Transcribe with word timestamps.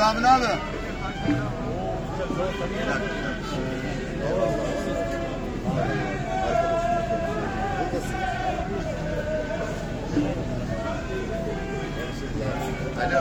Mehmet 0.00 0.24
abi? 0.24 0.44
Alo. 13.00 13.20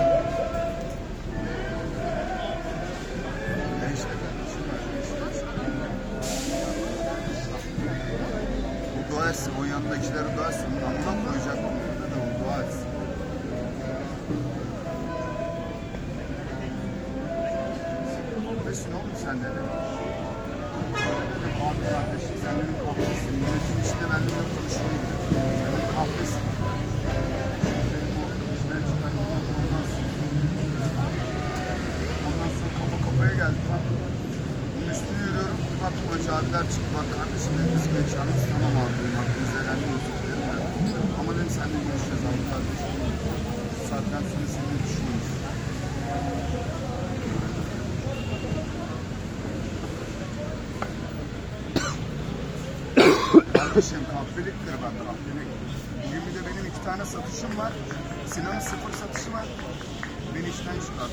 Ne 3.79 3.93
işte 3.93 4.13
kardeşim, 4.21 4.63
ne 4.71 4.91
işte. 4.91 5.45
Bu 8.95 9.15
dua 9.15 9.29
etsin, 9.29 9.51
o 9.59 9.63
yanındakileri 9.63 10.37
dua 10.37 10.47
etsin. 10.49 10.65
Amına 10.87 11.31
koyacak 11.31 11.68
yalnız 38.17 38.43
tamam 38.51 38.73
abi 38.83 38.93
dedim. 38.99 39.13
Hakkınızı 39.19 39.55
helal 39.59 39.79
olsun 39.93 40.15
dedim. 40.23 40.41
Ama 41.19 41.31
dedim 41.35 41.49
seninle 41.55 41.79
görüşeceğiz 41.87 42.23
abi 42.29 42.43
kardeşim. 42.51 42.91
Bu 43.75 43.87
saatten 43.89 44.23
sonra 44.31 44.47
seninle 44.55 44.77
düşünüyoruz. 44.83 45.29
Kardeşim 53.53 53.99
kahveliktir 54.11 54.75
ben 54.83 54.93
kahvelik. 55.05 55.49
Bugün 56.05 56.21
bir 56.25 56.33
de 56.35 56.41
benim 56.47 56.65
iki 56.71 56.83
tane 56.85 57.05
satışım 57.05 57.57
var. 57.57 57.73
Sinan'ın 58.27 58.59
sıfır 58.59 58.93
satışı 58.93 59.33
var. 59.33 59.45
Beni 60.35 60.49
işten 60.49 60.79
çıkar. 60.85 61.09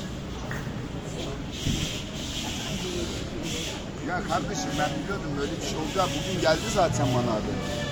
Ya 4.07 4.21
kardeşim 4.29 4.71
ben 4.79 4.89
biliyordum 5.03 5.31
böyle 5.39 5.51
bir 5.51 5.67
şey 5.67 5.77
olacak. 5.79 6.09
Bugün 6.17 6.41
geldi 6.41 6.69
zaten 6.73 7.07
bana 7.15 7.31
abi. 7.35 7.86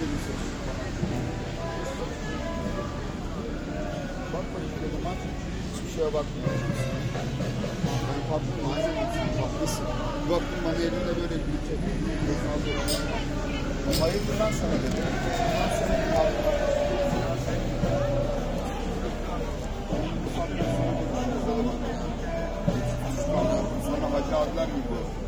görüyorsunuz. 0.00 0.44
Bakmayın 4.34 4.70
bir 4.82 4.90
zaman 4.96 5.16
hiçbir 5.74 5.90
şeye 5.94 6.10
bakmıyorsunuz. 6.16 6.80
Ben 8.08 8.20
farklı 8.30 8.52
malzeme 8.62 9.00
olsun, 9.04 9.28
farklısın. 9.40 9.86
Bir 10.24 10.30
baktım 10.30 10.60
bana 10.64 10.74
elinde 10.74 11.12
böyle 11.20 11.36
gülçe. 11.46 11.74
Hayırdır 14.00 14.36
lan 14.40 14.52
sana 14.60 14.76
dedim. 14.82 15.04
Ben 15.60 15.70
sana 15.78 15.94
bir 15.98 16.14
Sana 23.84 24.12
hacı 24.12 24.36
abiler 24.36 24.66
gibi 24.66 24.94
olsun. 25.00 25.23